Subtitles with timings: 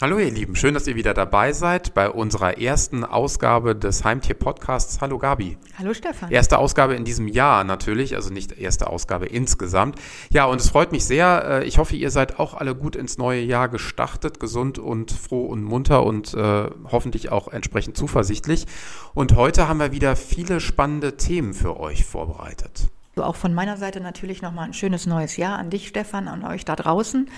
[0.00, 5.00] Hallo ihr Lieben, schön, dass ihr wieder dabei seid bei unserer ersten Ausgabe des Heimtier-Podcasts.
[5.00, 5.58] Hallo Gabi.
[5.76, 6.30] Hallo Stefan.
[6.30, 9.96] Erste Ausgabe in diesem Jahr natürlich, also nicht erste Ausgabe insgesamt.
[10.30, 11.62] Ja, und es freut mich sehr.
[11.62, 15.46] Äh, ich hoffe, ihr seid auch alle gut ins neue Jahr gestartet, gesund und froh
[15.46, 18.66] und munter und äh, hoffentlich auch entsprechend zuversichtlich.
[19.14, 22.88] Und heute haben wir wieder viele spannende Themen für euch vorbereitet.
[23.16, 26.64] Auch von meiner Seite natürlich nochmal ein schönes neues Jahr an dich, Stefan, an euch
[26.64, 27.28] da draußen.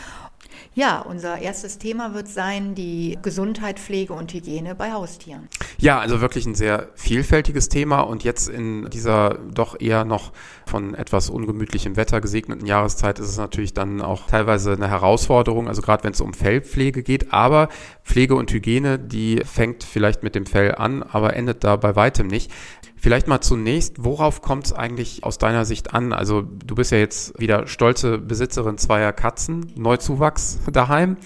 [0.74, 5.48] Ja, unser erstes Thema wird sein die Gesundheit, Pflege und Hygiene bei Haustieren.
[5.78, 10.32] Ja, also wirklich ein sehr vielfältiges Thema und jetzt in dieser doch eher noch
[10.66, 15.82] von etwas ungemütlichem Wetter gesegneten Jahreszeit ist es natürlich dann auch teilweise eine Herausforderung, also
[15.82, 17.68] gerade wenn es um Fellpflege geht, aber
[18.04, 22.28] Pflege und Hygiene, die fängt vielleicht mit dem Fell an, aber endet da bei weitem
[22.28, 22.52] nicht.
[23.00, 26.12] Vielleicht mal zunächst, worauf kommt es eigentlich aus deiner Sicht an?
[26.12, 31.16] Also du bist ja jetzt wieder stolze Besitzerin zweier Katzen, Neuzuwachs daheim.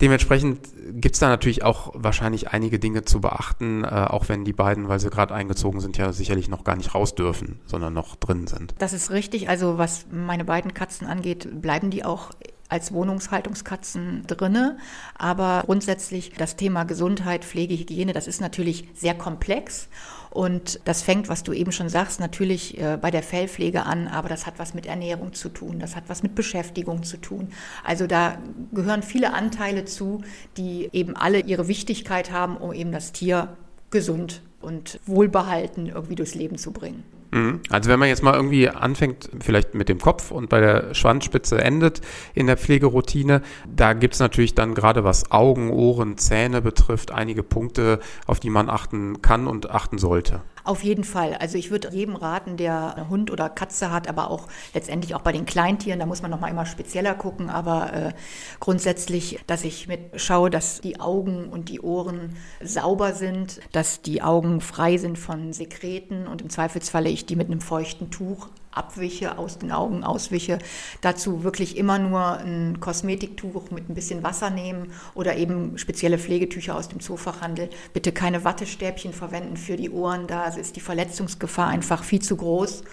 [0.00, 0.58] Dementsprechend
[0.92, 4.88] gibt es da natürlich auch wahrscheinlich einige Dinge zu beachten, äh, auch wenn die beiden,
[4.88, 8.48] weil sie gerade eingezogen sind, ja sicherlich noch gar nicht raus dürfen, sondern noch drin
[8.48, 8.74] sind.
[8.78, 9.48] Das ist richtig.
[9.48, 12.30] Also was meine beiden Katzen angeht, bleiben die auch
[12.70, 14.78] als Wohnungshaltungskatzen drinne.
[15.18, 19.88] Aber grundsätzlich das Thema Gesundheit, Pflege, Hygiene, das ist natürlich sehr komplex.
[20.30, 24.28] Und das fängt, was du eben schon sagst, natürlich äh, bei der Fellpflege an, aber
[24.28, 27.48] das hat was mit Ernährung zu tun, das hat was mit Beschäftigung zu tun.
[27.84, 28.38] Also da
[28.72, 30.22] gehören viele Anteile zu,
[30.56, 33.56] die eben alle ihre Wichtigkeit haben, um eben das Tier
[33.90, 37.02] gesund und wohlbehalten irgendwie durchs Leben zu bringen.
[37.30, 37.60] Mhm.
[37.68, 41.62] Also wenn man jetzt mal irgendwie anfängt, vielleicht mit dem Kopf und bei der Schwanzspitze
[41.62, 42.00] endet
[42.34, 47.42] in der Pflegeroutine, da gibt es natürlich dann gerade was Augen, Ohren, Zähne betrifft, einige
[47.42, 50.42] Punkte, auf die man achten kann und achten sollte.
[50.64, 51.34] Auf jeden Fall.
[51.34, 55.22] Also ich würde jedem raten, der einen Hund oder Katze hat, aber auch letztendlich auch
[55.22, 58.12] bei den Kleintieren, da muss man nochmal immer spezieller gucken, aber äh,
[58.60, 64.22] grundsätzlich, dass ich mit schaue, dass die Augen und die Ohren sauber sind, dass die
[64.22, 69.38] Augen frei sind von Sekreten und im Zweifelsfalle ich die mit einem feuchten Tuch abwische,
[69.38, 70.58] aus den Augen auswische.
[71.00, 76.76] Dazu wirklich immer nur ein Kosmetiktuch mit ein bisschen Wasser nehmen oder eben spezielle Pflegetücher
[76.76, 77.70] aus dem Zoofachhandel.
[77.92, 82.84] Bitte keine Wattestäbchen verwenden für die Ohren, da ist die Verletzungsgefahr einfach viel zu groß.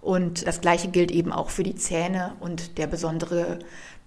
[0.00, 3.58] Und das Gleiche gilt eben auch für die Zähne und der besondere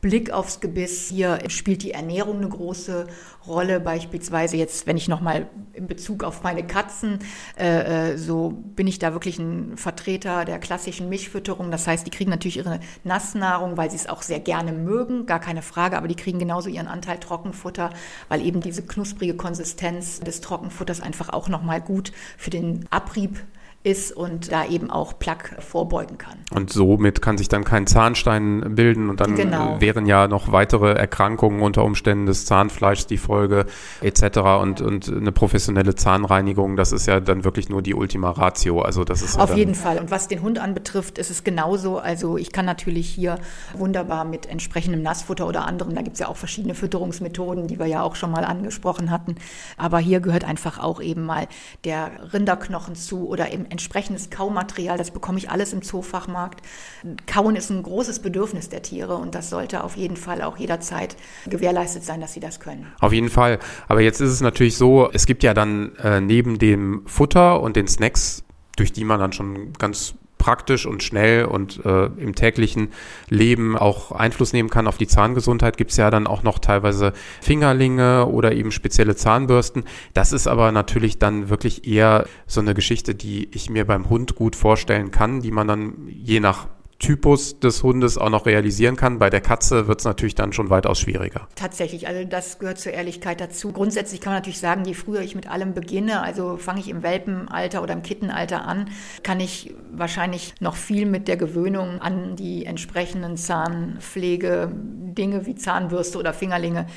[0.03, 1.07] Blick aufs Gebiss.
[1.07, 3.07] Hier spielt die Ernährung eine große
[3.47, 3.79] Rolle.
[3.79, 7.19] Beispielsweise jetzt, wenn ich nochmal in Bezug auf meine Katzen,
[7.57, 11.71] äh, äh, so bin ich da wirklich ein Vertreter der klassischen Milchfütterung.
[11.71, 15.39] Das heißt, die kriegen natürlich ihre Nassnahrung, weil sie es auch sehr gerne mögen, gar
[15.39, 17.89] keine Frage, aber die kriegen genauso ihren Anteil Trockenfutter,
[18.27, 23.41] weil eben diese knusprige Konsistenz des Trockenfutters einfach auch nochmal gut für den Abrieb
[23.83, 26.37] ist und da eben auch Plaque vorbeugen kann.
[26.51, 29.81] Und somit kann sich dann kein Zahnstein bilden und dann genau.
[29.81, 33.65] wären ja noch weitere Erkrankungen unter Umständen des Zahnfleischs die Folge
[34.01, 34.39] etc.
[34.61, 38.81] Und, und eine professionelle Zahnreinigung, das ist ja dann wirklich nur die Ultima Ratio.
[38.81, 39.97] Also das ist auf ja jeden Fall.
[39.99, 41.97] Und was den Hund anbetrifft, ist es genauso.
[41.97, 43.37] Also ich kann natürlich hier
[43.73, 47.87] wunderbar mit entsprechendem Nassfutter oder anderem, da gibt es ja auch verschiedene Fütterungsmethoden, die wir
[47.87, 49.35] ja auch schon mal angesprochen hatten.
[49.75, 51.47] Aber hier gehört einfach auch eben mal
[51.83, 56.61] der Rinderknochen zu oder eben entsprechendes Kaumaterial, das bekomme ich alles im Zoofachmarkt.
[57.27, 61.17] Kauen ist ein großes Bedürfnis der Tiere und das sollte auf jeden Fall auch jederzeit
[61.47, 62.87] gewährleistet sein, dass sie das können.
[63.01, 63.59] Auf jeden Fall.
[63.89, 67.75] Aber jetzt ist es natürlich so, es gibt ja dann äh, neben dem Futter und
[67.75, 68.43] den Snacks,
[68.77, 72.89] durch die man dann schon ganz praktisch und schnell und äh, im täglichen
[73.29, 77.13] Leben auch Einfluss nehmen kann auf die Zahngesundheit, gibt es ja dann auch noch teilweise
[77.39, 79.85] Fingerlinge oder eben spezielle Zahnbürsten.
[80.13, 84.35] Das ist aber natürlich dann wirklich eher so eine Geschichte, die ich mir beim Hund
[84.35, 86.67] gut vorstellen kann, die man dann je nach
[86.99, 89.19] Typus des Hundes auch noch realisieren kann.
[89.19, 91.47] Bei der Katze wird es natürlich dann schon weitaus schwieriger.
[91.55, 93.71] Tatsächlich, also das gehört zur Ehrlichkeit dazu.
[93.71, 97.03] Grundsätzlich kann man natürlich sagen, je früher ich mit allem beginne, also fange ich im
[97.03, 98.89] Welpenalter oder im Kittenalter an,
[99.23, 106.17] kann ich wahrscheinlich noch viel mit der Gewöhnung an die entsprechenden Zahnpflege Dinge wie Zahnbürste
[106.17, 106.87] oder Fingerlinge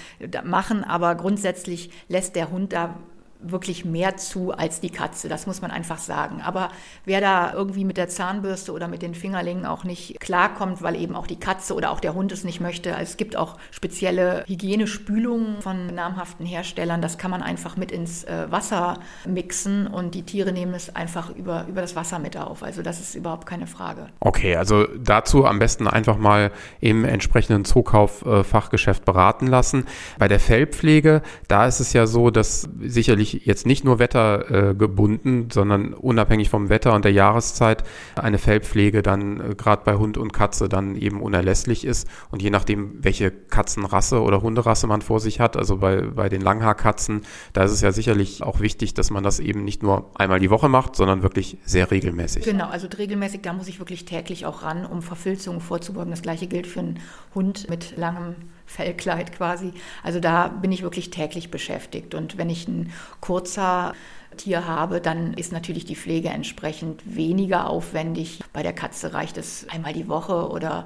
[0.45, 0.85] machen.
[0.85, 2.97] Aber grundsätzlich lässt der Hund da
[3.41, 6.41] wirklich mehr zu als die Katze, das muss man einfach sagen.
[6.43, 6.71] Aber
[7.05, 11.15] wer da irgendwie mit der Zahnbürste oder mit den Fingerlingen auch nicht klarkommt, weil eben
[11.15, 15.61] auch die Katze oder auch der Hund es nicht möchte, es gibt auch spezielle Hygienespülungen
[15.63, 20.53] von namhaften Herstellern, das kann man einfach mit ins äh, Wasser mixen und die Tiere
[20.53, 22.63] nehmen es einfach über, über das Wasser mit auf.
[22.63, 24.07] Also das ist überhaupt keine Frage.
[24.21, 26.51] Okay, also dazu am besten einfach mal
[26.81, 29.87] im entsprechenden Zukauf-Fachgeschäft äh, beraten lassen.
[30.19, 35.51] Bei der Fellpflege, da ist es ja so, dass sicherlich wirklich jetzt nicht nur wettergebunden,
[35.51, 37.85] sondern unabhängig vom Wetter und der Jahreszeit
[38.15, 42.09] eine Fellpflege dann äh, gerade bei Hund und Katze dann eben unerlässlich ist.
[42.31, 46.41] Und je nachdem, welche Katzenrasse oder Hunderasse man vor sich hat, also bei, bei den
[46.41, 50.41] Langhaarkatzen, da ist es ja sicherlich auch wichtig, dass man das eben nicht nur einmal
[50.41, 52.45] die Woche macht, sondern wirklich sehr regelmäßig.
[52.45, 56.11] Genau, also regelmäßig, da muss ich wirklich täglich auch ran, um Verfilzungen vorzubeugen.
[56.11, 57.01] Das gleiche gilt für einen
[57.35, 59.73] Hund mit langem Fellkleid quasi.
[60.03, 62.15] Also da bin ich wirklich täglich beschäftigt.
[62.15, 63.95] Und wenn ich ein kurzer
[64.37, 68.41] Tier habe, dann ist natürlich die Pflege entsprechend weniger aufwendig.
[68.53, 70.85] Bei der Katze reicht es einmal die Woche oder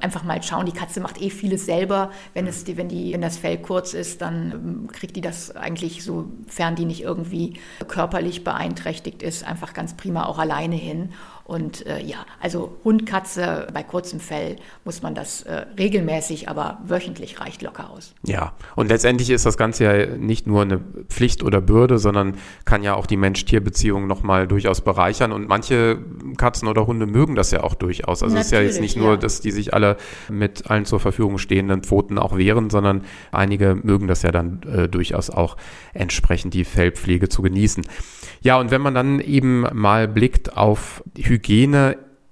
[0.00, 0.66] einfach mal schauen.
[0.66, 2.10] Die Katze macht eh vieles selber.
[2.34, 6.02] Wenn, es, wenn, die, wenn das Fell kurz ist, dann ähm, kriegt die das eigentlich,
[6.02, 7.54] sofern die nicht irgendwie
[7.86, 11.12] körperlich beeinträchtigt ist, einfach ganz prima auch alleine hin.
[11.48, 16.76] Und äh, ja, also Hund, Katze bei kurzem Fell muss man das äh, regelmäßig, aber
[16.84, 18.12] wöchentlich reicht locker aus.
[18.22, 20.78] Ja, und letztendlich ist das Ganze ja nicht nur eine
[21.08, 22.36] Pflicht oder Bürde, sondern
[22.66, 25.32] kann ja auch die Mensch-Tier-Beziehung nochmal durchaus bereichern.
[25.32, 25.98] Und manche
[26.36, 28.22] Katzen oder Hunde mögen das ja auch durchaus.
[28.22, 29.16] Also es ist ja jetzt nicht nur, ja.
[29.16, 29.96] dass die sich alle
[30.28, 34.86] mit allen zur Verfügung stehenden Pfoten auch wehren, sondern einige mögen das ja dann äh,
[34.86, 35.56] durchaus auch
[35.94, 37.86] entsprechend die Fellpflege zu genießen.
[38.42, 41.37] Ja, und wenn man dann eben mal blickt auf Hygiene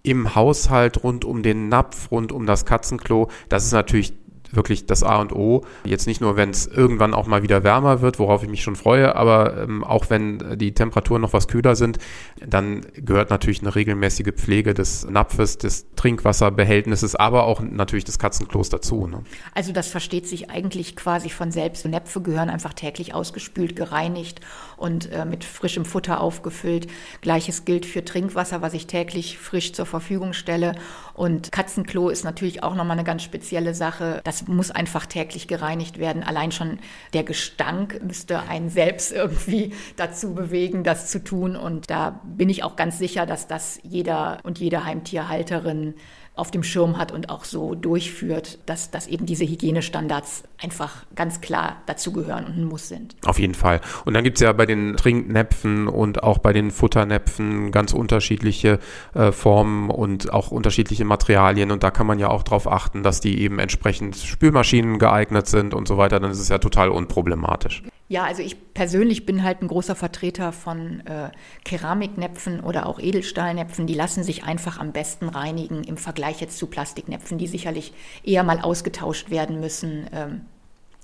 [0.03, 4.15] im Haushalt rund um den Napf, rund um das Katzenklo, das ist natürlich
[4.57, 5.65] wirklich das A und O.
[5.85, 8.77] Jetzt nicht nur, wenn es irgendwann auch mal wieder wärmer wird, worauf ich mich schon
[8.77, 11.99] freue, aber ähm, auch wenn die Temperaturen noch was kühler sind,
[12.45, 18.69] dann gehört natürlich eine regelmäßige Pflege des Napfes, des Trinkwasserbehältnisses, aber auch natürlich des Katzenklos
[18.69, 19.07] dazu.
[19.07, 19.23] Ne?
[19.55, 21.87] Also das versteht sich eigentlich quasi von selbst.
[21.87, 24.41] Näpfe gehören einfach täglich ausgespült, gereinigt
[24.77, 26.87] und äh, mit frischem Futter aufgefüllt.
[27.21, 30.75] Gleiches gilt für Trinkwasser, was ich täglich frisch zur Verfügung stelle.
[31.15, 34.21] Und Katzenklo ist natürlich auch nochmal eine ganz spezielle Sache.
[34.25, 36.23] Das muss einfach täglich gereinigt werden.
[36.23, 36.79] Allein schon
[37.13, 41.57] der Gestank müsste einen selbst irgendwie dazu bewegen, das zu tun.
[41.57, 45.95] Und da bin ich auch ganz sicher, dass das jeder und jede Heimtierhalterin
[46.37, 51.41] auf dem Schirm hat und auch so durchführt, dass, dass eben diese Hygienestandards einfach ganz
[51.41, 53.17] klar dazugehören und ein Muss sind.
[53.25, 53.81] Auf jeden Fall.
[54.05, 58.79] Und dann gibt es ja bei den Trinknäpfen und auch bei den Futternäpfen ganz unterschiedliche
[59.15, 61.71] äh, Formen und auch unterschiedliche Materialien.
[61.71, 65.73] Und da kann man ja auch darauf achten, dass die eben entsprechend Spülmaschinen geeignet sind
[65.73, 66.21] und so weiter.
[66.21, 67.83] Dann ist es ja total unproblematisch.
[68.09, 71.31] Ja, also ich persönlich bin halt ein großer Vertreter von äh,
[71.65, 73.89] Keramiknäpfen oder auch Edelstahlnäpfen.
[73.89, 77.93] Die lassen sich einfach am besten reinigen im Vergleich jetzt zu Plastiknäpfen, die sicherlich
[78.23, 80.07] eher mal ausgetauscht werden müssen.
[80.13, 80.43] Ähm,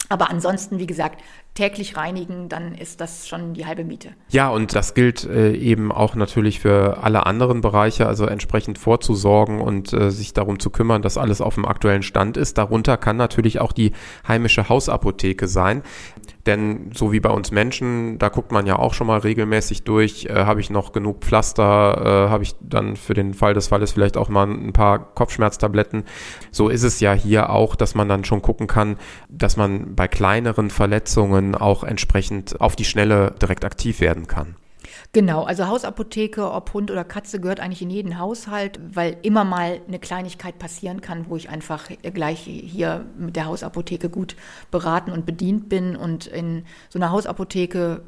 [0.09, 1.23] aber ansonsten, wie gesagt,
[1.55, 4.11] täglich reinigen, dann ist das schon die halbe Miete.
[4.31, 9.61] Ja, und das gilt äh, eben auch natürlich für alle anderen Bereiche, also entsprechend vorzusorgen
[9.61, 12.57] und äh, sich darum zu kümmern, dass alles auf dem aktuellen Stand ist.
[12.57, 13.93] Darunter kann natürlich auch die
[14.27, 15.83] heimische Hausapotheke sein.
[16.47, 20.25] Denn so wie bei uns Menschen, da guckt man ja auch schon mal regelmäßig durch,
[20.25, 23.93] äh, habe ich noch genug Pflaster, äh, habe ich dann für den Fall des Falles
[23.93, 26.05] vielleicht auch mal ein paar Kopfschmerztabletten.
[26.51, 28.97] So ist es ja hier auch, dass man dann schon gucken kann,
[29.29, 34.56] dass man bei kleineren Verletzungen man auch entsprechend auf die Schnelle direkt aktiv werden kann.
[35.14, 39.82] Genau, also Hausapotheke, ob Hund oder Katze, gehört eigentlich in jeden Haushalt, weil immer mal
[39.87, 44.37] eine Kleinigkeit passieren kann, wo ich einfach gleich hier mit der Hausapotheke gut
[44.70, 45.97] beraten und bedient bin.
[45.97, 48.00] Und in so einer Hausapotheke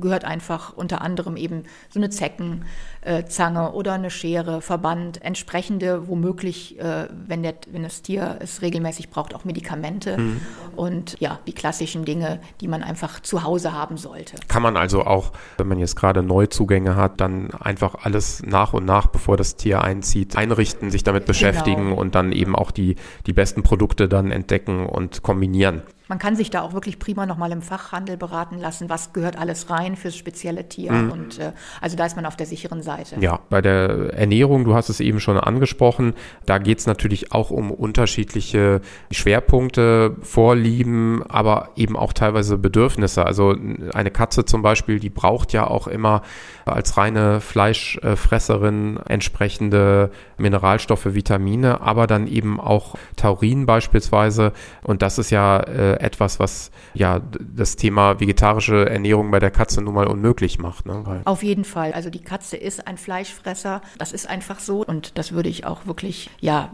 [0.00, 7.08] gehört einfach unter anderem eben so eine Zeckenzange oder eine Schere, Verband, entsprechende, womöglich, äh,
[7.26, 10.40] wenn, der, wenn das Tier es regelmäßig braucht, auch Medikamente mhm.
[10.76, 14.36] und ja, die klassischen Dinge, die man einfach zu Hause haben sollte.
[14.46, 18.74] Kann man also auch, wenn man jetzt gerade neu Neuzugänge hat, dann einfach alles nach
[18.74, 21.96] und nach, bevor das Tier einzieht, einrichten, sich damit beschäftigen genau.
[22.00, 25.82] und dann eben auch die, die besten Produkte dann entdecken und kombinieren.
[26.12, 29.70] Man kann sich da auch wirklich prima nochmal im Fachhandel beraten lassen, was gehört alles
[29.70, 30.92] rein fürs spezielle Tier.
[30.92, 31.10] Mhm.
[31.10, 33.16] Und äh, also da ist man auf der sicheren Seite.
[33.18, 36.12] Ja, bei der Ernährung, du hast es eben schon angesprochen,
[36.44, 43.24] da geht es natürlich auch um unterschiedliche Schwerpunkte, Vorlieben, aber eben auch teilweise Bedürfnisse.
[43.24, 43.56] Also
[43.94, 46.20] eine Katze zum Beispiel, die braucht ja auch immer
[46.66, 54.52] als reine Fleischfresserin entsprechende Mineralstoffe, Vitamine, aber dann eben auch Taurin beispielsweise.
[54.82, 59.82] Und das ist ja äh, etwas, was ja das Thema vegetarische Ernährung bei der Katze
[59.82, 60.86] nun mal unmöglich macht.
[60.86, 61.22] Ne?
[61.24, 61.92] Auf jeden Fall.
[61.92, 63.82] Also die Katze ist ein Fleischfresser.
[63.98, 64.84] Das ist einfach so.
[64.84, 66.70] Und das würde ich auch wirklich ja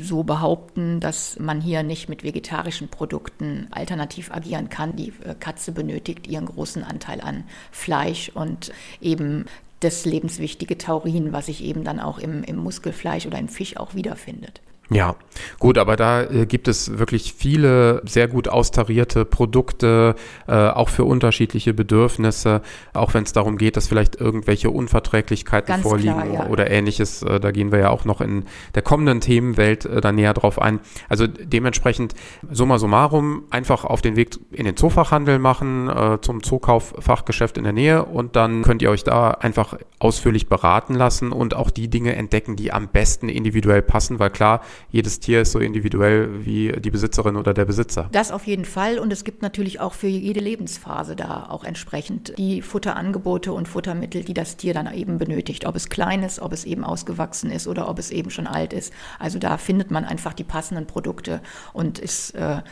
[0.00, 4.96] so behaupten, dass man hier nicht mit vegetarischen Produkten alternativ agieren kann.
[4.96, 9.46] Die äh, Katze benötigt ihren großen Anteil an Fleisch und eben
[9.80, 13.94] das lebenswichtige Taurin, was sich eben dann auch im, im Muskelfleisch oder im Fisch auch
[13.94, 14.60] wiederfindet.
[14.92, 15.14] Ja,
[15.60, 20.16] gut, aber da äh, gibt es wirklich viele sehr gut austarierte Produkte,
[20.48, 22.60] äh, auch für unterschiedliche Bedürfnisse,
[22.92, 26.46] auch wenn es darum geht, dass vielleicht irgendwelche Unverträglichkeiten Ganz vorliegen klar, ja.
[26.48, 27.22] oder ähnliches.
[27.22, 30.60] Äh, da gehen wir ja auch noch in der kommenden Themenwelt äh, da näher drauf
[30.60, 30.80] ein.
[31.08, 32.14] Also dementsprechend,
[32.50, 35.90] summa summarum, einfach auf den Weg in den Zoofachhandel machen,
[36.22, 41.30] zum Zookauffachgeschäft in der Nähe und dann könnt ihr euch da einfach ausführlich beraten lassen
[41.30, 45.52] und auch die Dinge entdecken, die am besten individuell passen, weil klar, jedes Tier ist
[45.52, 48.08] so individuell wie die Besitzerin oder der Besitzer.
[48.12, 48.98] Das auf jeden Fall.
[48.98, 54.24] Und es gibt natürlich auch für jede Lebensphase da auch entsprechend die Futterangebote und Futtermittel,
[54.24, 55.66] die das Tier dann eben benötigt.
[55.66, 58.72] Ob es klein ist, ob es eben ausgewachsen ist oder ob es eben schon alt
[58.72, 58.92] ist.
[59.18, 61.40] Also da findet man einfach die passenden Produkte
[61.72, 62.62] und ist äh,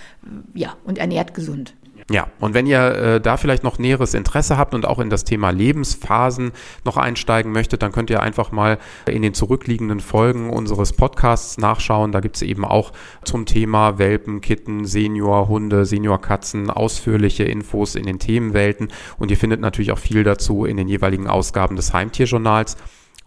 [0.55, 1.75] ja und ernährt gesund.
[2.11, 5.25] Ja, und wenn ihr äh, da vielleicht noch näheres Interesse habt und auch in das
[5.25, 6.53] Thema Lebensphasen
[6.85, 12.11] noch einsteigen möchtet, dann könnt ihr einfach mal in den zurückliegenden Folgen unseres Podcasts nachschauen.
[12.11, 12.93] Da gibt's eben auch
[13.25, 18.89] zum Thema Welpen, Kitten, Seniorhunde, Seniorkatzen ausführliche Infos in den Themenwelten.
[19.19, 22.79] Und ihr findet natürlich auch viel dazu in den jeweiligen Ausgaben des Heimtierjournals.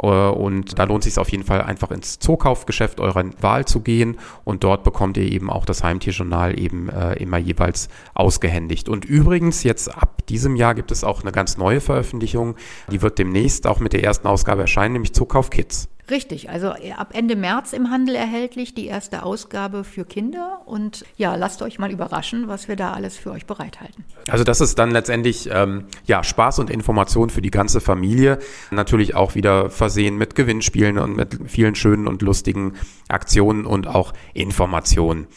[0.01, 3.81] Äh, und da lohnt es sich auf jeden Fall einfach ins Zookaufgeschäft eurer Wahl zu
[3.81, 8.89] gehen und dort bekommt ihr eben auch das Heimtierjournal eben äh, immer jeweils ausgehändigt.
[8.89, 12.55] Und übrigens, jetzt ab diesem Jahr gibt es auch eine ganz neue Veröffentlichung.
[12.91, 15.89] Die wird demnächst auch mit der ersten Ausgabe erscheinen, nämlich Zookauf Kids.
[16.09, 20.61] Richtig, also äh, ab Ende März im Handel erhältlich, die erste Ausgabe für Kinder.
[20.65, 24.03] Und ja, lasst euch mal überraschen, was wir da alles für euch bereithalten.
[24.29, 28.39] Also das ist dann letztendlich ähm, ja, Spaß und Information für die ganze Familie.
[28.71, 32.73] Natürlich auch wieder versehen mit Gewinnspielen und mit vielen schönen und lustigen
[33.07, 35.27] Aktionen und auch Informationen.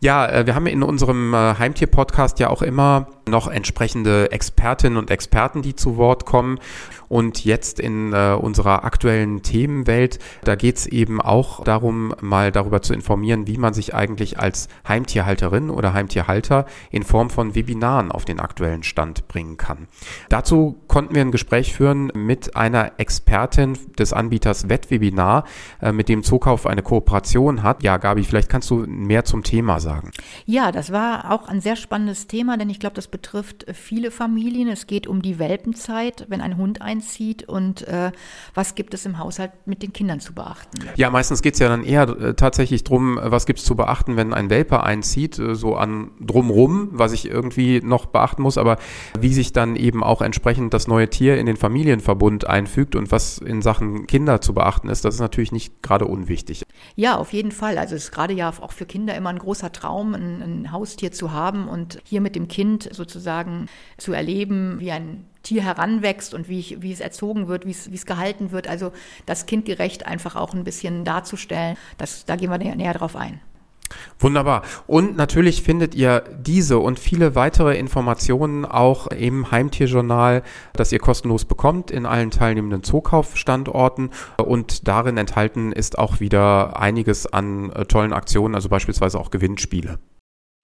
[0.00, 5.10] Ja, äh, wir haben in unserem äh, Heimtier-Podcast ja auch immer noch entsprechende Expertinnen und
[5.10, 6.58] Experten, die zu Wort kommen.
[7.08, 12.82] Und jetzt in äh, unserer aktuellen Themenwelt, da geht es eben auch darum, mal darüber
[12.82, 18.24] zu informieren, wie man sich eigentlich als Heimtierhalterin oder Heimtierhalter in Form von Webinaren auf
[18.24, 19.86] den aktuellen Stand bringen kann.
[20.28, 25.44] Dazu konnten wir ein Gespräch führen mit einer Expertin des Anbieters Wettwebinar,
[25.92, 27.84] mit dem Zukauf eine Kooperation hat.
[27.84, 29.85] Ja, Gabi, vielleicht kannst du mehr zum Thema sagen.
[30.44, 34.68] Ja, das war auch ein sehr spannendes Thema, denn ich glaube, das betrifft viele Familien.
[34.68, 38.12] Es geht um die Welpenzeit, wenn ein Hund einzieht und äh,
[38.54, 40.78] was gibt es im Haushalt mit den Kindern zu beachten.
[40.96, 44.16] Ja, meistens geht es ja dann eher äh, tatsächlich drum, was gibt es zu beachten,
[44.16, 48.78] wenn ein Welpe einzieht, äh, so an drumrum, was ich irgendwie noch beachten muss, aber
[49.18, 53.38] wie sich dann eben auch entsprechend das neue Tier in den Familienverbund einfügt und was
[53.38, 56.64] in Sachen Kinder zu beachten ist, das ist natürlich nicht gerade unwichtig.
[56.94, 57.78] Ja, auf jeden Fall.
[57.78, 61.12] Also es ist gerade ja auch für Kinder immer ein großer Traum, ein, ein Haustier
[61.12, 66.34] zu haben und hier mit dem Kind so sozusagen zu erleben, wie ein Tier heranwächst
[66.34, 68.68] und wie, wie es erzogen wird, wie es, wie es gehalten wird.
[68.68, 68.92] Also
[69.26, 71.76] das kindgerecht einfach auch ein bisschen darzustellen.
[71.98, 73.40] Das, da gehen wir näher, näher drauf ein.
[74.18, 74.62] Wunderbar.
[74.86, 81.44] Und natürlich findet ihr diese und viele weitere Informationen auch im Heimtierjournal, das ihr kostenlos
[81.44, 84.10] bekommt in allen teilnehmenden Zookaufstandorten.
[84.42, 89.98] Und darin enthalten ist auch wieder einiges an äh, tollen Aktionen, also beispielsweise auch Gewinnspiele.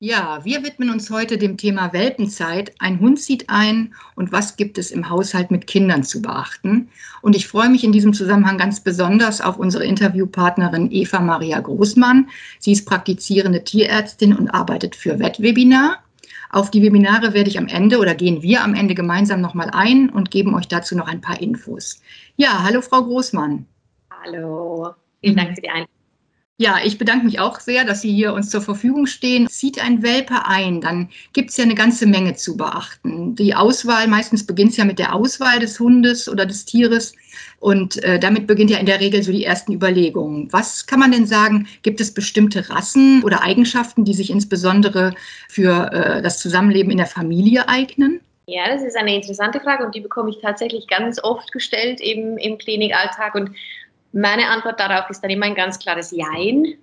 [0.05, 2.73] Ja, wir widmen uns heute dem Thema Welpenzeit.
[2.81, 6.89] Ein Hund zieht ein und was gibt es im Haushalt mit Kindern zu beachten?
[7.21, 12.29] Und ich freue mich in diesem Zusammenhang ganz besonders auf unsere Interviewpartnerin Eva Maria Großmann.
[12.59, 16.03] Sie ist praktizierende Tierärztin und arbeitet für Wettwebinar.
[16.51, 20.11] Auf die Webinare werde ich am Ende oder gehen wir am Ende gemeinsam nochmal ein
[20.11, 22.03] und geben euch dazu noch ein paar Infos.
[22.35, 23.67] Ja, hallo Frau Großmann.
[24.11, 26.02] Hallo, vielen Dank für die Einladung.
[26.59, 29.49] Ja, ich bedanke mich auch sehr, dass Sie hier uns zur Verfügung stehen.
[29.49, 33.35] Zieht ein Welpe ein, dann gibt es ja eine ganze Menge zu beachten.
[33.35, 37.15] Die Auswahl, meistens beginnt es ja mit der Auswahl des Hundes oder des Tieres.
[37.59, 40.53] Und äh, damit beginnt ja in der Regel so die ersten Überlegungen.
[40.53, 41.67] Was kann man denn sagen?
[41.83, 45.15] Gibt es bestimmte Rassen oder Eigenschaften, die sich insbesondere
[45.49, 48.21] für äh, das Zusammenleben in der Familie eignen?
[48.47, 52.39] Ja, das ist eine interessante Frage und die bekomme ich tatsächlich ganz oft gestellt eben
[52.39, 53.35] im Klinikalltag.
[53.35, 53.51] Und
[54.13, 56.75] meine Antwort darauf ist dann immer ein ganz klares Jein,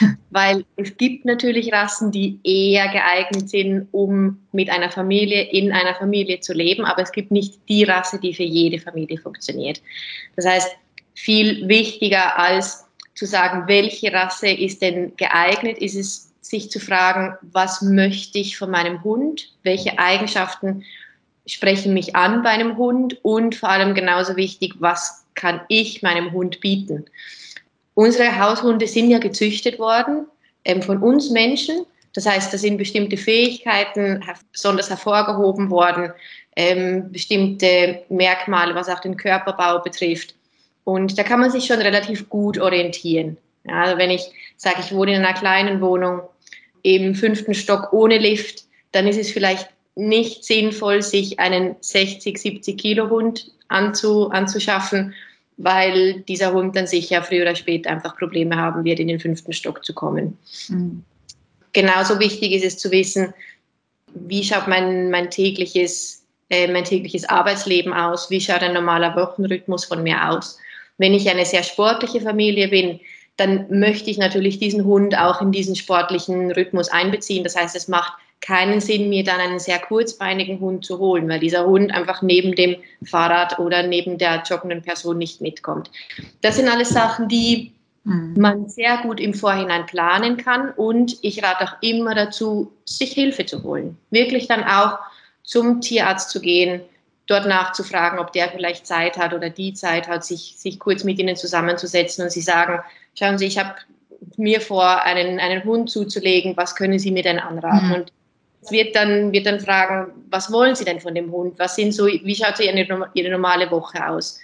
[0.30, 5.94] weil es gibt natürlich Rassen, die eher geeignet sind, um mit einer Familie in einer
[5.94, 9.80] Familie zu leben, aber es gibt nicht die Rasse, die für jede Familie funktioniert.
[10.36, 10.76] Das heißt,
[11.14, 17.38] viel wichtiger als zu sagen, welche Rasse ist denn geeignet, ist es, sich zu fragen,
[17.40, 20.84] was möchte ich von meinem Hund, welche Eigenschaften
[21.46, 26.32] sprechen mich an bei einem Hund und vor allem genauso wichtig, was kann ich meinem
[26.32, 27.06] Hund bieten?
[27.94, 30.26] Unsere Haushunde sind ja gezüchtet worden
[30.64, 31.86] ähm, von uns Menschen.
[32.12, 34.22] Das heißt, da sind bestimmte Fähigkeiten
[34.52, 36.12] besonders hervorgehoben worden,
[36.56, 40.34] ähm, bestimmte Merkmale, was auch den Körperbau betrifft.
[40.84, 43.36] Und da kann man sich schon relativ gut orientieren.
[43.64, 46.20] Ja, also wenn ich sage, ich wohne in einer kleinen Wohnung
[46.82, 52.78] im fünften Stock ohne Lift, dann ist es vielleicht nicht sinnvoll, sich einen 60, 70
[52.78, 55.14] Kilo Hund anzu, anzuschaffen,
[55.56, 59.52] weil dieser Hund dann sicher früher oder später einfach Probleme haben wird, in den fünften
[59.52, 60.38] Stock zu kommen.
[60.68, 61.04] Mhm.
[61.72, 63.34] Genauso wichtig ist es zu wissen,
[64.14, 69.84] wie schaut mein, mein, tägliches, äh, mein tägliches Arbeitsleben aus, wie schaut ein normaler Wochenrhythmus
[69.84, 70.58] von mir aus.
[70.98, 73.00] Wenn ich eine sehr sportliche Familie bin,
[73.36, 77.42] dann möchte ich natürlich diesen Hund auch in diesen sportlichen Rhythmus einbeziehen.
[77.42, 78.12] Das heißt, es macht
[78.44, 82.54] keinen Sinn, mir dann einen sehr kurzbeinigen Hund zu holen, weil dieser Hund einfach neben
[82.54, 85.90] dem Fahrrad oder neben der joggenden Person nicht mitkommt.
[86.42, 87.72] Das sind alles Sachen, die
[88.04, 88.34] mhm.
[88.36, 93.46] man sehr gut im Vorhinein planen kann und ich rate auch immer dazu, sich Hilfe
[93.46, 93.96] zu holen.
[94.10, 94.98] Wirklich dann auch
[95.42, 96.82] zum Tierarzt zu gehen,
[97.26, 101.18] dort nachzufragen, ob der vielleicht Zeit hat oder die Zeit hat, sich, sich kurz mit
[101.18, 102.80] ihnen zusammenzusetzen und sie sagen,
[103.18, 103.74] schauen Sie, ich habe
[104.36, 107.88] mir vor, einen, einen Hund zuzulegen, was können Sie mir denn anraten?
[107.88, 107.94] Mhm.
[107.94, 108.12] Und
[108.70, 111.58] wird dann, wird dann fragen, was wollen Sie denn von dem Hund?
[111.58, 114.38] Was sind so, wie schaut so Ihre, Ihre normale Woche aus?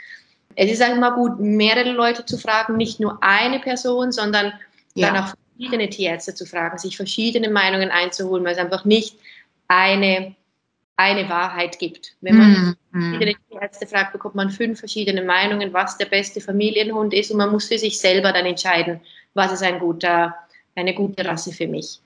[0.57, 4.53] Es ist einfach mal gut, mehrere Leute zu fragen, nicht nur eine Person, sondern
[4.95, 5.09] ja.
[5.09, 9.17] dann auch verschiedene Tierärzte zu fragen, sich verschiedene Meinungen einzuholen, weil es einfach nicht
[9.69, 10.35] eine,
[10.97, 12.17] eine Wahrheit gibt.
[12.21, 17.15] Wenn man mm, verschiedene Tierärzte fragt, bekommt man fünf verschiedene Meinungen, was der beste Familienhund
[17.15, 19.01] ist und man muss für sich selber dann entscheiden,
[19.35, 20.35] was ist ein guter,
[20.75, 22.01] eine gute Rasse für mich.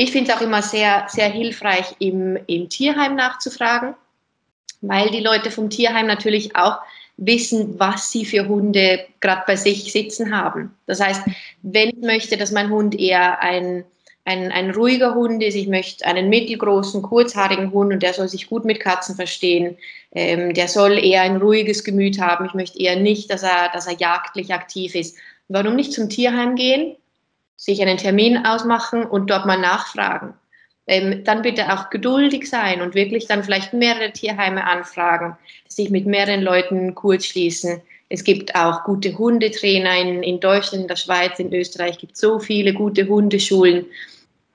[0.00, 3.96] Ich finde es auch immer sehr, sehr hilfreich, im, im Tierheim nachzufragen,
[4.80, 6.78] weil die Leute vom Tierheim natürlich auch
[7.16, 10.72] wissen, was sie für Hunde gerade bei sich sitzen haben.
[10.86, 11.22] Das heißt,
[11.62, 13.82] wenn ich möchte, dass mein Hund eher ein,
[14.24, 18.46] ein, ein ruhiger Hund ist, ich möchte einen mittelgroßen, kurzhaarigen Hund und der soll sich
[18.48, 19.76] gut mit Katzen verstehen,
[20.12, 23.88] ähm, der soll eher ein ruhiges Gemüt haben, ich möchte eher nicht, dass er, dass
[23.88, 25.16] er jagdlich aktiv ist.
[25.48, 26.94] Warum nicht zum Tierheim gehen,
[27.58, 30.34] sich einen Termin ausmachen und dort mal nachfragen.
[30.86, 35.36] Ähm, dann bitte auch geduldig sein und wirklich dann vielleicht mehrere Tierheime anfragen,
[35.68, 37.82] sich mit mehreren Leuten kurzschließen.
[38.08, 42.38] Es gibt auch gute Hundetrainer in, in Deutschland, in der Schweiz, in Österreich gibt so
[42.38, 43.84] viele gute Hundeschulen.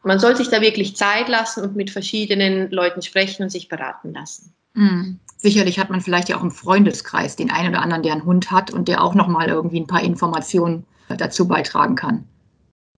[0.01, 4.13] Man soll sich da wirklich Zeit lassen und mit verschiedenen Leuten sprechen und sich beraten
[4.13, 4.53] lassen.
[4.73, 5.19] Mhm.
[5.37, 8.49] Sicherlich hat man vielleicht ja auch im Freundeskreis den einen oder anderen, der einen Hund
[8.49, 12.23] hat und der auch nochmal irgendwie ein paar Informationen dazu beitragen kann.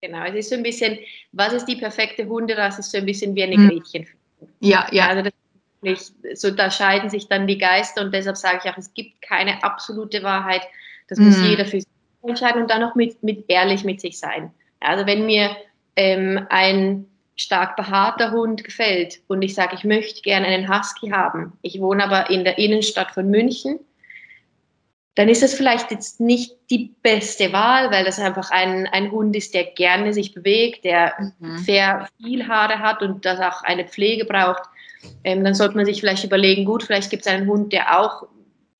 [0.01, 0.99] Genau, es ist so ein bisschen,
[1.31, 3.69] was ist die perfekte Hunderasse, ist so ein bisschen wie eine mhm.
[3.69, 4.08] Gretchen.
[4.60, 5.08] Ja, ja.
[5.08, 5.34] Also das
[6.34, 9.63] so, da scheiden sich dann die Geister und deshalb sage ich auch, es gibt keine
[9.63, 10.62] absolute Wahrheit.
[11.08, 11.45] Das muss mhm.
[11.45, 11.89] jeder für sich
[12.23, 14.51] entscheiden und dann auch mit, mit ehrlich mit sich sein.
[14.79, 15.55] Also wenn mir
[15.95, 17.05] ähm, ein
[17.36, 22.03] stark behaarter Hund gefällt und ich sage, ich möchte gerne einen Husky haben, ich wohne
[22.03, 23.79] aber in der Innenstadt von München,
[25.15, 29.36] dann ist das vielleicht jetzt nicht die beste Wahl, weil das einfach ein, ein Hund
[29.36, 31.58] ist, der gerne sich bewegt, der mhm.
[31.58, 34.63] sehr viel Haare hat und das auch eine Pflege braucht.
[35.23, 38.28] Ähm, dann sollte man sich vielleicht überlegen, gut, vielleicht gibt es einen Hund, der auch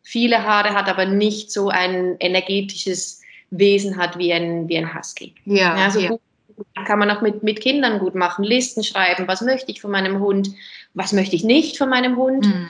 [0.04, 3.21] viele Haare hat, aber nicht so ein energetisches
[3.52, 5.34] Wesen hat wie ein, wie ein Husky.
[5.45, 6.17] Ja, ja, also ja.
[6.86, 10.19] kann man auch mit, mit Kindern gut machen, Listen schreiben, was möchte ich von meinem
[10.19, 10.50] Hund,
[10.93, 12.45] was möchte ich nicht von meinem Hund.
[12.45, 12.69] Mhm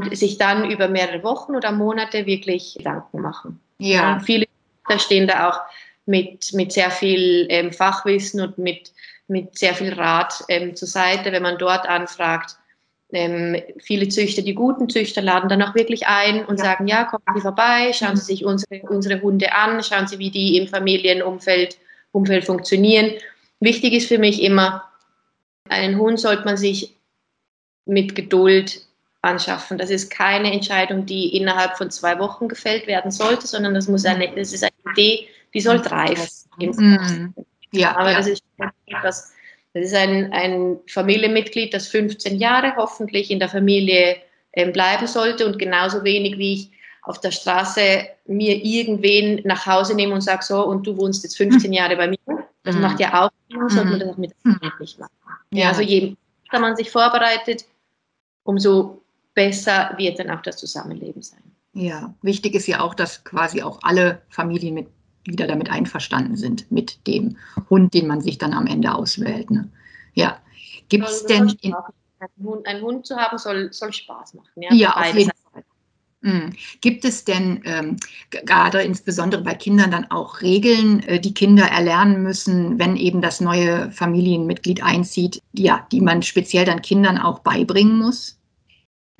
[0.00, 3.60] und sich dann über mehrere Wochen oder Monate wirklich Gedanken machen.
[3.78, 4.14] Ja.
[4.14, 4.46] Und viele
[4.88, 5.60] da stehen da auch
[6.06, 8.92] mit, mit sehr viel ähm, Fachwissen und mit,
[9.28, 12.56] mit sehr viel Rat ähm, zur Seite, wenn man dort anfragt.
[13.12, 16.64] Ähm, viele Züchter, die guten Züchter, laden dann auch wirklich ein und ja.
[16.64, 20.30] sagen, ja, kommen Sie vorbei, schauen Sie sich unsere, unsere Hunde an, schauen Sie, wie
[20.30, 21.78] die im Familienumfeld
[22.10, 23.12] Umfeld funktionieren.
[23.60, 24.84] Wichtig ist für mich immer,
[25.68, 26.94] einen Hund sollte man sich
[27.86, 28.82] mit Geduld
[29.22, 29.78] anschaffen.
[29.78, 34.04] Das ist keine Entscheidung, die innerhalb von zwei Wochen gefällt werden sollte, sondern das muss
[34.04, 36.28] eine, das ist eine Idee, die soll reifen.
[36.58, 37.34] Mhm.
[37.70, 38.18] Ja, aber ja.
[38.18, 38.42] das ist
[38.86, 39.32] etwas,
[39.72, 44.16] das ist ein, ein Familienmitglied, das 15 Jahre hoffentlich in der Familie
[44.52, 46.70] ähm, bleiben sollte und genauso wenig wie ich
[47.02, 51.36] auf der Straße mir irgendwen nach Hause nehme und sage so, und du wohnst jetzt
[51.36, 51.74] 15 mhm.
[51.74, 52.18] Jahre bei mir.
[52.64, 52.82] Das mhm.
[52.82, 53.30] macht ja auch,
[53.68, 54.32] sollte man das auch mit
[54.80, 55.12] nicht machen.
[55.52, 55.68] Ja.
[55.68, 57.64] Also je besser man sich vorbereitet,
[58.44, 59.01] umso
[59.34, 61.42] besser wird dann auch das Zusammenleben sein.
[61.74, 67.36] Ja, wichtig ist ja auch, dass quasi auch alle Familienmitglieder damit einverstanden sind, mit dem
[67.70, 69.50] Hund, den man sich dann am Ende auswählt.
[69.50, 69.70] Ne?
[70.12, 70.38] Ja,
[70.88, 71.48] gibt es denn.
[71.62, 74.48] In, einen Hund, einen Hund zu haben soll, soll Spaß machen.
[74.56, 75.64] Ja, ja auf jeden Fall.
[76.20, 76.52] Mhm.
[76.80, 77.96] Gibt es denn ähm,
[78.30, 83.40] gerade insbesondere bei Kindern dann auch Regeln, äh, die Kinder erlernen müssen, wenn eben das
[83.40, 88.38] neue Familienmitglied einzieht, ja, die man speziell dann Kindern auch beibringen muss?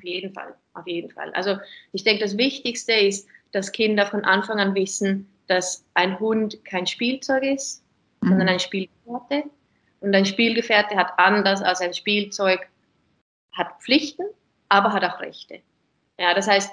[0.02, 1.32] Auf jeden Fall, auf jeden Fall.
[1.32, 1.58] Also
[1.92, 6.88] ich denke, das Wichtigste ist, dass Kinder von Anfang an wissen, dass ein Hund kein
[6.88, 7.84] Spielzeug ist,
[8.20, 8.30] mhm.
[8.30, 9.44] sondern ein Spielgefährte.
[10.00, 12.68] Und ein Spielgefährte hat anders als ein Spielzeug,
[13.52, 14.24] hat Pflichten,
[14.68, 15.60] aber hat auch Rechte.
[16.18, 16.72] Ja, das heißt,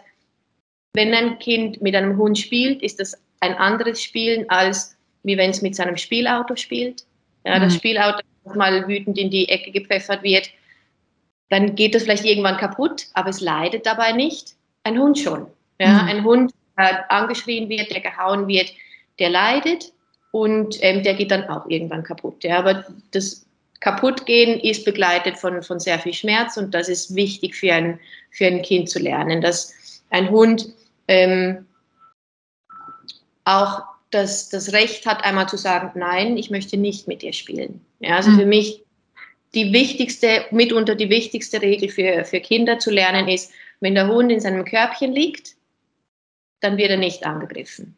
[0.93, 5.51] wenn ein Kind mit einem Hund spielt, ist das ein anderes Spielen, als wie wenn
[5.51, 7.05] es mit seinem Spielauto spielt.
[7.45, 7.63] Ja, mhm.
[7.63, 10.49] Das Spielauto, das mal wütend in die Ecke gepfeffert wird,
[11.49, 14.53] dann geht das vielleicht irgendwann kaputt, aber es leidet dabei nicht.
[14.83, 15.47] Ein Hund schon.
[15.79, 16.09] Ja, mhm.
[16.09, 18.71] Ein Hund, der angeschrien wird, der gehauen wird,
[19.17, 19.91] der leidet
[20.31, 22.43] und ähm, der geht dann auch irgendwann kaputt.
[22.43, 23.45] Ja, aber das
[23.79, 28.45] Kaputtgehen ist begleitet von, von sehr viel Schmerz und das ist wichtig für ein, für
[28.45, 29.73] ein Kind zu lernen, dass
[30.09, 30.69] ein Hund
[31.07, 31.65] ähm,
[33.45, 37.81] auch das, das Recht hat, einmal zu sagen, nein, ich möchte nicht mit dir spielen.
[37.99, 38.39] Ja, also mhm.
[38.39, 38.83] für mich
[39.55, 44.31] die wichtigste, mitunter die wichtigste Regel für, für Kinder zu lernen ist, wenn der Hund
[44.31, 45.55] in seinem Körbchen liegt,
[46.59, 47.95] dann wird er nicht angegriffen.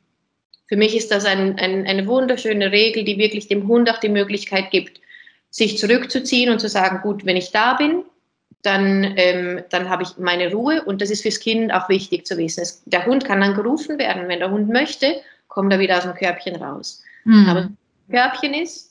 [0.67, 4.09] Für mich ist das ein, ein, eine wunderschöne Regel, die wirklich dem Hund auch die
[4.09, 5.01] Möglichkeit gibt,
[5.49, 8.03] sich zurückzuziehen und zu sagen, gut, wenn ich da bin,
[8.61, 12.37] dann, ähm, dann habe ich meine Ruhe und das ist fürs Kind auch wichtig zu
[12.37, 12.61] wissen.
[12.61, 14.27] Es, der Hund kann dann gerufen werden.
[14.27, 17.03] Wenn der Hund möchte, kommt er wieder aus dem Körbchen raus.
[17.25, 17.49] Mhm.
[17.49, 17.77] Aber wenn
[18.15, 18.90] Körbchen ist,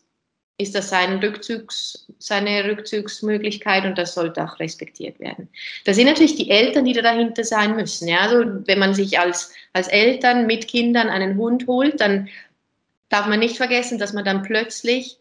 [0.61, 5.49] ist das sein Rückzugs, seine Rückzugsmöglichkeit und das sollte auch respektiert werden.
[5.85, 8.09] Da sind natürlich die Eltern, die da dahinter sein müssen.
[8.09, 8.21] Ja?
[8.21, 12.29] Also wenn man sich als, als Eltern mit Kindern einen Hund holt, dann
[13.09, 15.19] darf man nicht vergessen, dass man dann plötzlich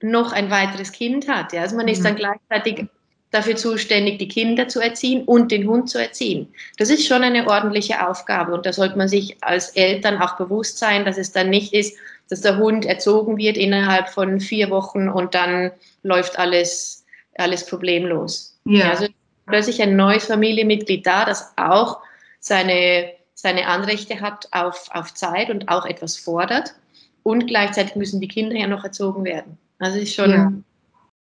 [0.00, 1.52] noch ein weiteres Kind hat.
[1.52, 1.62] Ja?
[1.62, 1.92] Also man mhm.
[1.92, 2.86] ist dann gleichzeitig
[3.32, 6.52] dafür zuständig, die Kinder zu erziehen und den Hund zu erziehen.
[6.76, 10.78] Das ist schon eine ordentliche Aufgabe und da sollte man sich als Eltern auch bewusst
[10.78, 11.96] sein, dass es dann nicht ist,
[12.32, 15.70] dass der Hund erzogen wird innerhalb von vier Wochen und dann
[16.02, 17.04] läuft alles,
[17.36, 18.58] alles problemlos.
[18.64, 18.88] Ja.
[18.88, 19.08] Also
[19.44, 21.98] plötzlich ein neues Familienmitglied da, das auch
[22.40, 26.74] seine, seine Anrechte hat auf, auf Zeit und auch etwas fordert.
[27.22, 29.58] Und gleichzeitig müssen die Kinder ja noch erzogen werden.
[29.78, 30.30] Also ist schon.
[30.30, 30.52] Ja.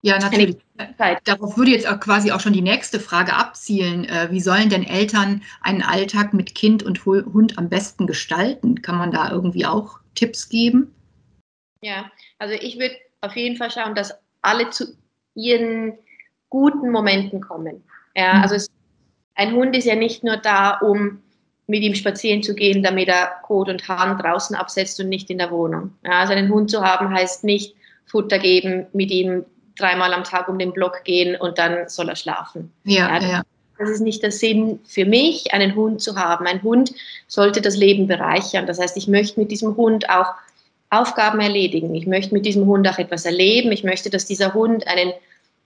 [0.01, 0.57] Ja, natürlich.
[1.25, 4.05] Darauf würde jetzt auch quasi auch schon die nächste Frage abzielen.
[4.05, 8.81] Äh, wie sollen denn Eltern einen Alltag mit Kind und Hund am besten gestalten?
[8.81, 10.93] Kann man da irgendwie auch Tipps geben?
[11.81, 14.97] Ja, also ich würde auf jeden Fall schauen, dass alle zu
[15.33, 15.97] ihren
[16.49, 17.83] guten Momenten kommen.
[18.15, 18.41] Ja, mhm.
[18.41, 18.67] also es,
[19.35, 21.21] ein Hund ist ja nicht nur da, um
[21.67, 25.37] mit ihm spazieren zu gehen, damit er Kot und Hahn draußen absetzt und nicht in
[25.37, 25.93] der Wohnung.
[26.03, 29.45] Ja, also einen Hund zu haben heißt nicht Futter geben, mit ihm
[29.77, 32.73] dreimal am Tag um den Block gehen und dann soll er schlafen.
[32.83, 33.43] Ja, ja, ja.
[33.79, 36.45] Das ist nicht der Sinn für mich, einen Hund zu haben.
[36.45, 36.93] Ein Hund
[37.27, 38.67] sollte das Leben bereichern.
[38.67, 40.33] Das heißt, ich möchte mit diesem Hund auch
[40.89, 41.95] Aufgaben erledigen.
[41.95, 43.71] Ich möchte mit diesem Hund auch etwas erleben.
[43.71, 45.13] Ich möchte, dass dieser Hund einen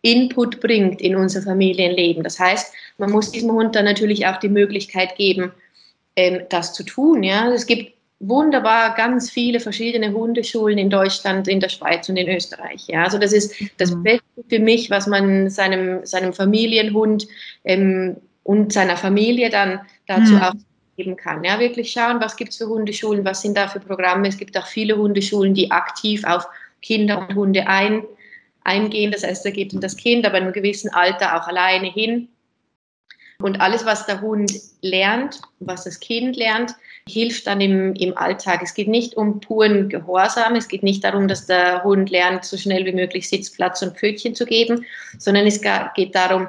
[0.03, 2.23] Input bringt in unser Familienleben.
[2.23, 5.51] Das heißt, man muss diesem Hund dann natürlich auch die Möglichkeit geben,
[6.15, 7.23] ähm, das zu tun.
[7.23, 7.51] Ja?
[7.51, 7.93] Es gibt
[8.27, 12.87] wunderbar ganz viele verschiedene Hundeschulen in Deutschland, in der Schweiz und in Österreich.
[12.87, 14.03] Ja, also das ist das mhm.
[14.03, 17.27] Beste für mich, was man seinem, seinem Familienhund
[17.63, 20.41] ähm, und seiner Familie dann dazu mhm.
[20.41, 20.53] auch
[20.97, 21.43] geben kann.
[21.43, 24.27] Ja, wirklich schauen, was gibt es für Hundeschulen, was sind da für Programme.
[24.27, 26.47] Es gibt auch viele Hundeschulen, die aktiv auf
[26.81, 28.03] Kinder und Hunde ein,
[28.63, 29.11] eingehen.
[29.11, 32.29] Das heißt, da geht das Kind aber in einem gewissen Alter auch alleine hin.
[33.43, 36.75] Und alles, was der Hund lernt, was das Kind lernt,
[37.09, 38.61] hilft dann im, im Alltag.
[38.63, 42.55] Es geht nicht um puren Gehorsam, es geht nicht darum, dass der Hund lernt, so
[42.55, 44.85] schnell wie möglich Sitzplatz und Pfötchen zu geben,
[45.17, 46.47] sondern es geht darum,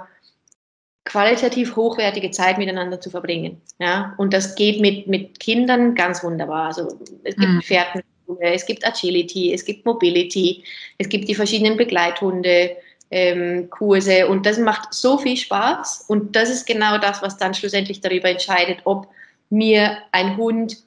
[1.04, 3.60] qualitativ hochwertige Zeit miteinander zu verbringen.
[3.80, 4.14] Ja?
[4.16, 6.66] Und das geht mit, mit Kindern ganz wunderbar.
[6.66, 7.62] Also es gibt mhm.
[7.62, 8.04] Pferdschule,
[8.40, 10.62] es gibt Agility, es gibt Mobility,
[10.98, 12.76] es gibt die verschiedenen Begleithunde.
[13.16, 17.54] Ähm, Kurse und das macht so viel Spaß und das ist genau das, was dann
[17.54, 19.06] schlussendlich darüber entscheidet, ob
[19.50, 20.78] mir ein Hund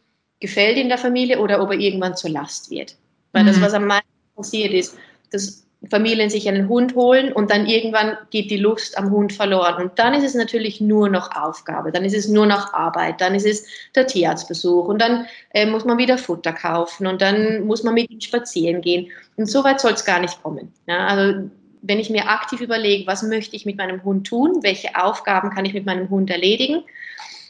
[0.42, 2.98] gefällt in der Familie oder ob er irgendwann zur Last wird.
[3.32, 3.48] Weil mhm.
[3.48, 4.98] das, was am meisten passiert ist,
[5.32, 9.82] dass Familien sich einen Hund holen und dann irgendwann geht die Lust am Hund verloren.
[9.82, 13.36] Und dann ist es natürlich nur noch Aufgabe, dann ist es nur noch Arbeit, dann
[13.36, 17.84] ist es der Tierarztbesuch und dann äh, muss man wieder Futter kaufen und dann muss
[17.84, 19.12] man mit ihm spazieren gehen.
[19.38, 20.74] Und so weit soll es gar nicht kommen.
[20.88, 21.50] Ja, also
[21.88, 25.65] wenn ich mir aktiv überlege, was möchte ich mit meinem Hund tun, welche Aufgaben kann
[25.65, 26.84] ich mit meinem Hund erledigen,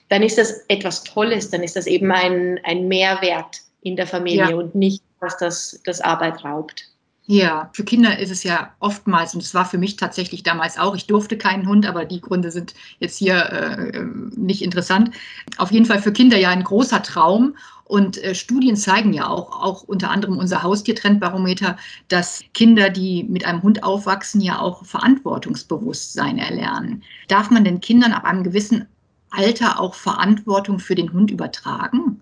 [0.10, 4.50] dann ist das etwas Tolles, dann ist das eben ein, ein Mehrwert in der Familie
[4.50, 4.56] ja.
[4.56, 6.86] und nicht, dass das, das Arbeit raubt.
[7.30, 10.96] Ja, für Kinder ist es ja oftmals, und es war für mich tatsächlich damals auch,
[10.96, 14.06] ich durfte keinen Hund, aber die Gründe sind jetzt hier äh,
[14.38, 15.12] nicht interessant.
[15.58, 17.58] Auf jeden Fall für Kinder ja ein großer Traum.
[17.88, 21.78] Und äh, Studien zeigen ja auch, auch unter anderem unser Haustiertrendbarometer,
[22.10, 27.04] dass Kinder, die mit einem Hund aufwachsen, ja auch Verantwortungsbewusstsein erlernen.
[27.30, 28.88] Darf man den Kindern ab einem gewissen
[29.30, 32.22] Alter auch Verantwortung für den Hund übertragen?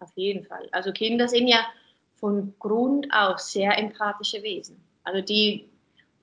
[0.00, 0.68] auf jeden Fall.
[0.72, 1.66] Also Kinder sind ja
[2.20, 4.76] von Grund auf sehr empathische Wesen.
[5.04, 5.68] Also die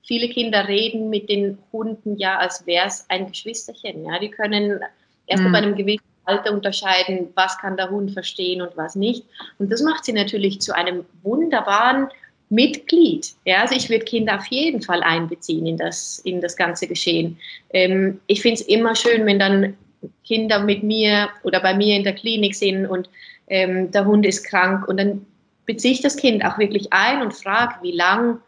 [0.02, 4.04] viele Kinder reden mit den Hunden ja, als wäre es ein Geschwisterchen.
[4.04, 4.80] Ja, die können
[5.26, 5.52] erst mhm.
[5.52, 9.24] bei einem gewissen Alter unterscheiden, was kann der Hund verstehen und was nicht.
[9.58, 12.08] Und das macht sie natürlich zu einem wunderbaren
[12.48, 13.34] Mitglied.
[13.44, 17.38] Ja, also ich würde Kinder auf jeden Fall einbeziehen in das, in das ganze Geschehen.
[17.70, 19.76] Ähm, ich finde es immer schön, wenn dann
[20.24, 23.08] Kinder mit mir oder bei mir in der Klinik sind und
[23.48, 25.26] ähm, der Hund ist krank und dann
[25.64, 28.40] beziehe ich das Kind auch wirklich ein und frage, wie lang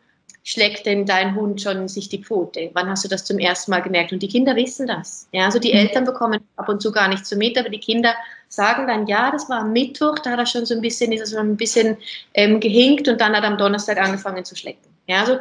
[0.45, 2.71] schlägt denn dein Hund schon sich die Pfote?
[2.73, 4.13] Wann hast du das zum ersten Mal gemerkt?
[4.13, 5.29] Und die Kinder wissen das.
[5.33, 5.79] Ja, also die mhm.
[5.79, 8.15] Eltern bekommen ab und zu gar nicht so mit, aber die Kinder
[8.49, 11.21] sagen dann, ja, das war am Mittwoch, da hat er schon so ein bisschen, ist
[11.21, 11.97] er schon ein bisschen
[12.35, 14.89] ähm, gehinkt und dann hat er am Donnerstag angefangen zu schlecken.
[15.07, 15.39] Ja, also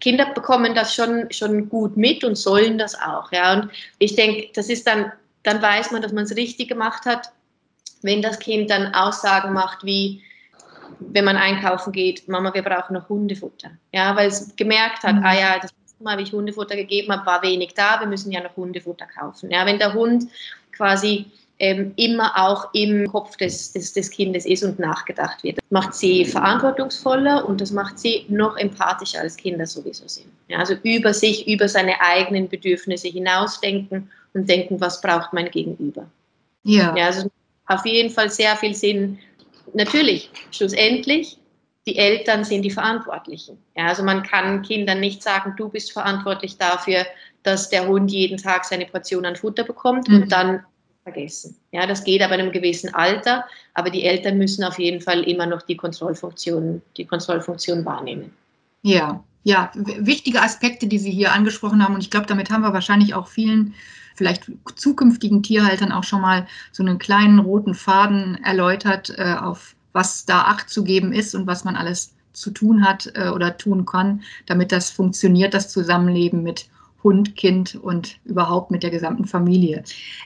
[0.00, 3.30] Kinder bekommen das schon, schon gut mit und sollen das auch.
[3.32, 5.12] Ja, und ich denke, das ist dann,
[5.44, 7.32] dann weiß man, dass man es richtig gemacht hat,
[8.02, 10.22] wenn das Kind dann Aussagen macht wie,
[11.10, 13.70] wenn man einkaufen geht, Mama, wir brauchen noch Hundefutter.
[13.92, 15.24] Ja, weil es gemerkt hat, mhm.
[15.24, 18.32] ah ja, das letzte Mal, wie ich Hundefutter gegeben habe, war wenig da, wir müssen
[18.32, 19.50] ja noch Hundefutter kaufen.
[19.50, 20.28] Ja, wenn der Hund
[20.72, 21.26] quasi
[21.62, 25.58] ähm, immer auch im Kopf des, des, des Kindes ist und nachgedacht wird.
[25.58, 30.26] Das macht sie verantwortungsvoller und das macht sie noch empathischer, als Kinder sowieso sind.
[30.48, 36.06] Ja, also über sich, über seine eigenen Bedürfnisse hinausdenken und denken, was braucht mein Gegenüber.
[36.64, 36.96] Ja.
[36.96, 37.30] ja also
[37.66, 39.18] auf jeden Fall sehr viel Sinn,
[39.74, 41.38] natürlich, schlussendlich,
[41.86, 43.58] die Eltern sind die Verantwortlichen.
[43.76, 47.04] Ja, also man kann Kindern nicht sagen, du bist verantwortlich dafür,
[47.42, 50.22] dass der Hund jeden Tag seine Portion an Futter bekommt mhm.
[50.22, 50.64] und dann
[51.02, 51.56] vergessen.
[51.72, 55.24] Ja, das geht aber in einem gewissen Alter, aber die Eltern müssen auf jeden Fall
[55.24, 58.32] immer noch die Kontrollfunktion, die Kontrollfunktion wahrnehmen.
[58.82, 62.72] Ja, ja, wichtige Aspekte, die Sie hier angesprochen haben und ich glaube, damit haben wir
[62.72, 63.74] wahrscheinlich auch vielen
[64.14, 70.24] vielleicht zukünftigen Tierhaltern auch schon mal so einen kleinen roten Faden erläutert, äh, auf was
[70.24, 73.84] da Acht zu geben ist und was man alles zu tun hat äh, oder tun
[73.84, 76.68] kann, damit das funktioniert, das Zusammenleben mit
[77.02, 79.82] Hund, Kind und überhaupt mit der gesamten Familie.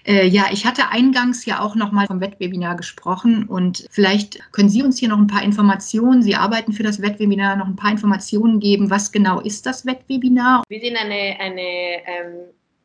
[0.07, 4.69] Äh, ja, ich hatte eingangs ja auch noch mal vom Wettwebinar gesprochen und vielleicht können
[4.69, 7.91] Sie uns hier noch ein paar Informationen, Sie arbeiten für das Wettwebinar, noch ein paar
[7.91, 8.91] Informationen geben.
[8.91, 10.63] Was genau ist das Wettwebinar?
[10.69, 12.35] Wir sind eine, eine, ähm,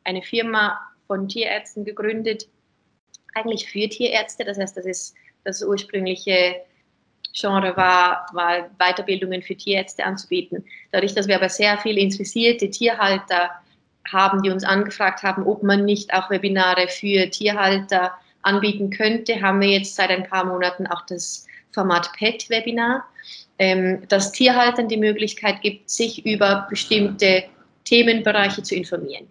[0.04, 0.78] eine Firma
[1.12, 2.48] von Tierärzten gegründet,
[3.34, 4.46] eigentlich für Tierärzte.
[4.46, 6.62] Das heißt, das ist das ursprüngliche
[7.34, 10.64] Genre war, war Weiterbildungen für Tierärzte anzubieten.
[10.90, 13.50] Dadurch, dass wir aber sehr viele interessierte Tierhalter
[14.10, 19.60] haben, die uns angefragt haben, ob man nicht auch Webinare für Tierhalter anbieten könnte, haben
[19.60, 23.04] wir jetzt seit ein paar Monaten auch das Format PET-Webinar,
[23.58, 27.44] ähm, das Tierhaltern die Möglichkeit gibt, sich über bestimmte
[27.84, 29.28] Themenbereiche zu informieren.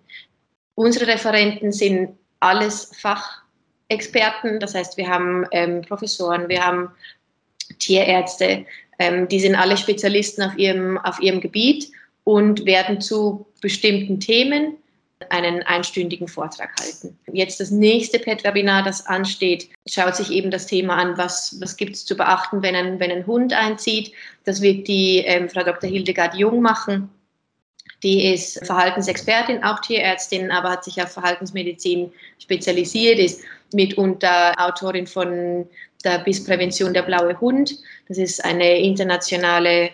[0.75, 6.89] Unsere Referenten sind alles Fachexperten, das heißt, wir haben ähm, Professoren, wir haben
[7.79, 8.65] Tierärzte,
[8.99, 11.91] ähm, die sind alle Spezialisten auf ihrem, auf ihrem Gebiet
[12.23, 14.77] und werden zu bestimmten Themen
[15.29, 17.17] einen einstündigen Vortrag halten.
[17.31, 21.95] Jetzt das nächste PET-Webinar, das ansteht, schaut sich eben das Thema an, was, was gibt
[21.95, 24.13] es zu beachten, wenn ein, wenn ein Hund einzieht.
[24.45, 25.89] Das wird die ähm, Frau Dr.
[25.89, 27.10] Hildegard Jung machen.
[28.03, 33.41] Die ist Verhaltensexpertin, auch Tierärztin, aber hat sich auf Verhaltensmedizin spezialisiert, ist
[33.73, 35.67] mitunter Autorin von
[36.03, 37.77] der Bissprävention der blaue Hund.
[38.07, 39.91] Das ist eine internationale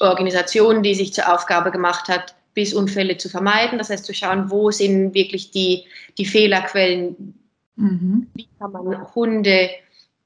[0.00, 3.78] Organisation, die sich zur Aufgabe gemacht hat, Bissunfälle zu vermeiden.
[3.78, 5.84] Das heißt, zu schauen, wo sind wirklich die,
[6.18, 7.34] die Fehlerquellen,
[7.76, 8.26] mhm.
[8.34, 9.70] wie kann man Hunde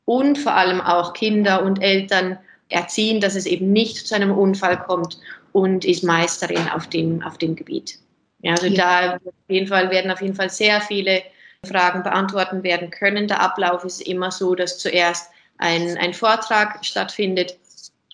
[0.05, 2.39] und vor allem auch Kinder und Eltern
[2.69, 5.19] erziehen, dass es eben nicht zu einem Unfall kommt
[5.53, 7.99] und ist Meisterin auf dem, auf dem Gebiet.
[8.43, 8.77] Ja, also ja.
[8.77, 11.23] da auf jeden Fall werden auf jeden Fall sehr viele
[11.67, 13.29] Fragen beantworten werden können.
[13.29, 17.57] Der Ablauf ist immer so, dass zuerst ein, ein Vortrag stattfindet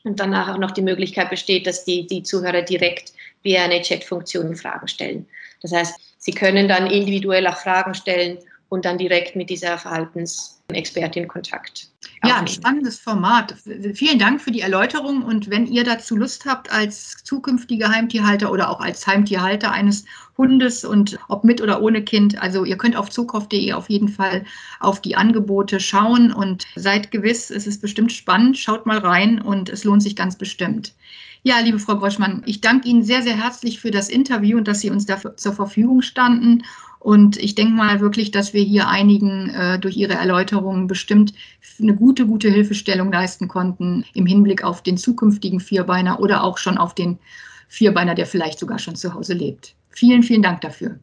[0.04, 4.56] und danach auch noch die Möglichkeit besteht, dass die, die Zuhörer direkt via eine Chatfunktion
[4.56, 5.26] Fragen stellen.
[5.62, 11.28] Das heißt, sie können dann individuell auch Fragen stellen und dann direkt mit dieser Verhaltensexpertin
[11.28, 11.88] Kontakt.
[12.24, 13.54] Ja, ein spannendes Format.
[13.94, 18.70] Vielen Dank für die Erläuterung und wenn ihr dazu Lust habt, als zukünftige Heimtierhalter oder
[18.70, 20.04] auch als Heimtierhalter eines
[20.36, 24.44] Hundes und ob mit oder ohne Kind, also ihr könnt auf zukauf.de auf jeden Fall
[24.80, 28.58] auf die Angebote schauen und seid gewiss, es ist bestimmt spannend.
[28.58, 30.94] Schaut mal rein und es lohnt sich ganz bestimmt.
[31.42, 34.80] Ja, liebe Frau Groschmann, ich danke Ihnen sehr, sehr herzlich für das Interview und dass
[34.80, 36.64] Sie uns dafür zur Verfügung standen.
[37.06, 41.34] Und ich denke mal wirklich, dass wir hier einigen äh, durch Ihre Erläuterungen bestimmt
[41.80, 46.78] eine gute, gute Hilfestellung leisten konnten im Hinblick auf den zukünftigen Vierbeiner oder auch schon
[46.78, 47.20] auf den
[47.68, 49.76] Vierbeiner, der vielleicht sogar schon zu Hause lebt.
[49.90, 50.98] Vielen, vielen Dank dafür.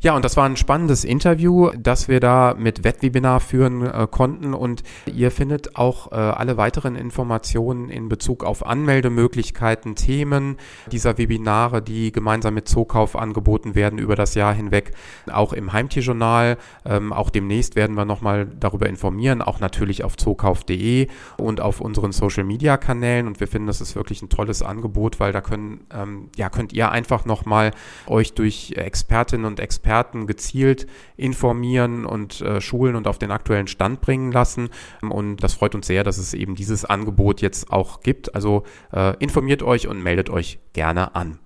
[0.00, 4.54] Ja, und das war ein spannendes Interview, das wir da mit Wettwebinar führen äh, konnten.
[4.54, 10.56] Und ihr findet auch äh, alle weiteren Informationen in Bezug auf Anmeldemöglichkeiten, Themen
[10.92, 14.92] dieser Webinare, die gemeinsam mit Zookauf angeboten werden über das Jahr hinweg,
[15.32, 16.58] auch im Heimtierjournal.
[16.84, 21.08] Ähm, auch demnächst werden wir nochmal darüber informieren, auch natürlich auf zookauf.de
[21.38, 23.26] und auf unseren Social-Media-Kanälen.
[23.26, 26.72] Und wir finden, das ist wirklich ein tolles Angebot, weil da können, ähm, ja, könnt
[26.72, 27.72] ihr einfach nochmal
[28.06, 33.68] euch durch Expertinnen und Experten Experten gezielt informieren und äh, schulen und auf den aktuellen
[33.68, 34.68] Stand bringen lassen.
[35.00, 38.34] Und das freut uns sehr, dass es eben dieses Angebot jetzt auch gibt.
[38.34, 41.38] Also äh, informiert euch und meldet euch gerne an.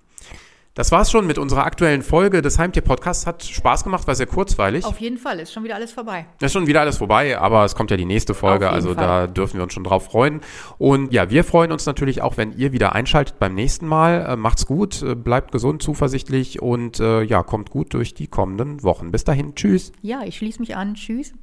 [0.75, 3.27] Das war's schon mit unserer aktuellen Folge des Heimtier-Podcasts.
[3.27, 4.87] Hat Spaß gemacht, war sehr kurzweilig.
[4.87, 6.25] Auf jeden Fall, ist schon wieder alles vorbei.
[6.41, 9.05] Ist schon wieder alles vorbei, aber es kommt ja die nächste Folge, also Fall.
[9.05, 10.41] da dürfen wir uns schon drauf freuen.
[10.79, 14.25] Und ja, wir freuen uns natürlich auch, wenn ihr wieder einschaltet beim nächsten Mal.
[14.27, 18.83] Äh, macht's gut, äh, bleibt gesund, zuversichtlich und äh, ja, kommt gut durch die kommenden
[18.83, 19.11] Wochen.
[19.11, 19.93] Bis dahin, tschüss.
[20.01, 20.95] Ja, ich schließe mich an.
[20.95, 21.35] Tschüss.